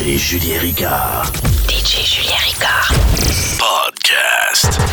DJ 0.00 0.16
Julien 0.16 0.58
Ricard. 0.60 1.30
DJ 1.66 2.02
Julien 2.06 2.38
Ricard. 2.46 2.96
Podcast. 3.58 4.89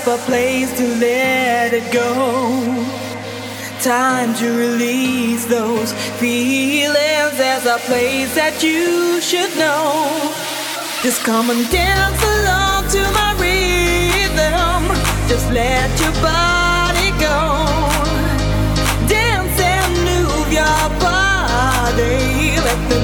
yourself 0.00 0.20
a 0.20 0.26
place 0.26 0.76
to 0.78 0.86
let 0.96 1.72
it 1.72 1.92
go. 1.92 2.86
Time 3.82 4.34
to 4.34 4.56
release 4.56 5.46
those 5.46 5.92
feelings. 6.18 7.36
There's 7.38 7.66
a 7.66 7.78
place 7.86 8.34
that 8.34 8.62
you 8.62 9.20
should 9.20 9.56
know. 9.58 10.34
Just 11.02 11.22
come 11.24 11.50
and 11.50 11.68
dance 11.70 12.22
along 12.22 12.88
to 12.90 13.02
my 13.12 13.32
rhythm. 13.40 14.82
Just 15.28 15.50
let 15.50 15.90
your 16.00 16.12
body 16.22 17.10
go. 17.18 17.38
Dance 19.08 19.60
and 19.60 19.92
move 20.08 20.52
your 20.52 20.82
body. 21.00 22.56
Let 22.60 22.80
the 22.90 22.99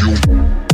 Radio. 0.00 0.69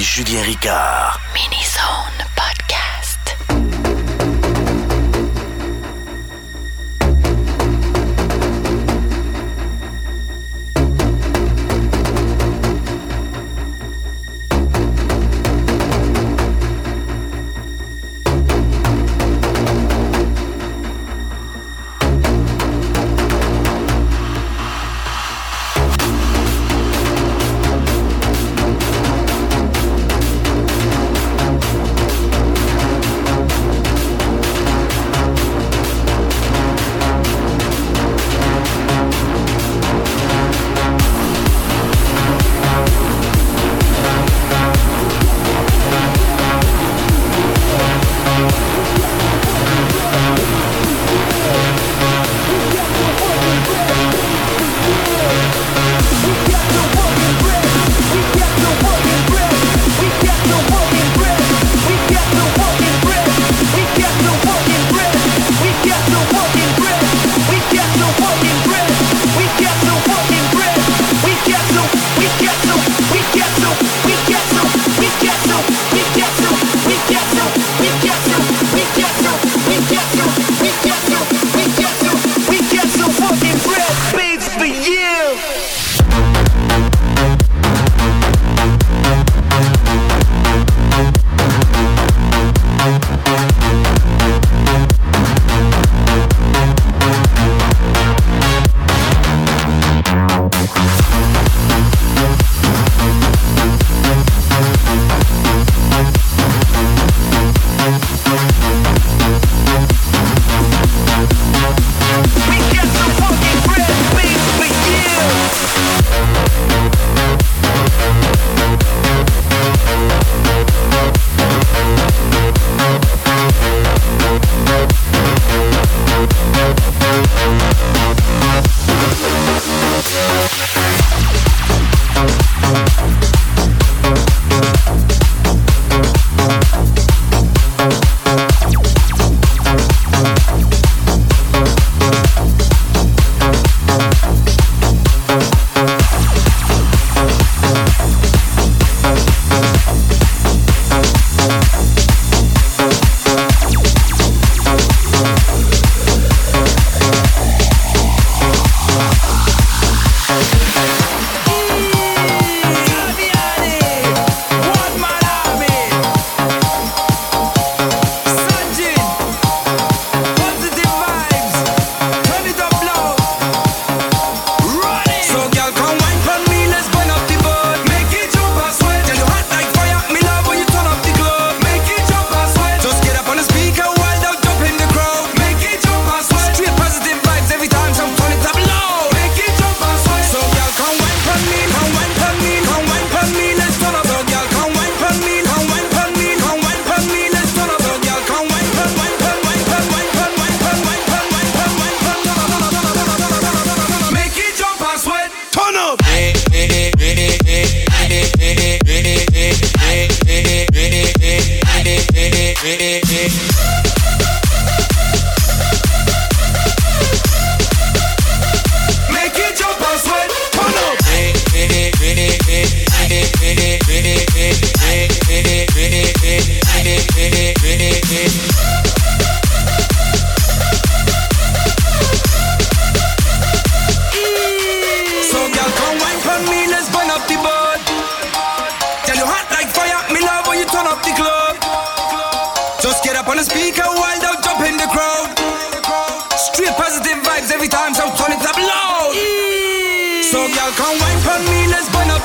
Julien 0.00 0.42
Mini 1.34 1.62
Zone 1.64 2.33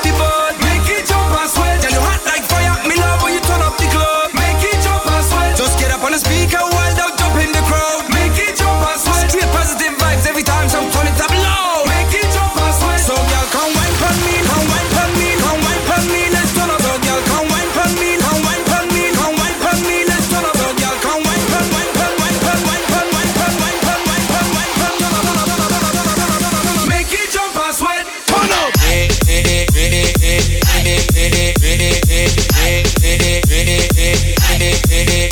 Thank 0.01 0.28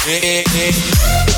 you. 0.08 1.37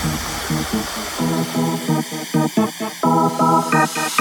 Thank 0.00 0.22
you. 3.96 4.17